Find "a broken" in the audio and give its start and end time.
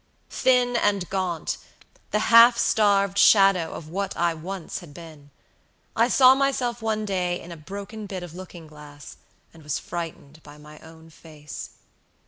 7.51-8.07